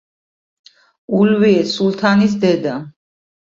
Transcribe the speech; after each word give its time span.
ულვიე 1.19 1.61
სულთნის 1.73 2.35
დედა. 2.47 2.77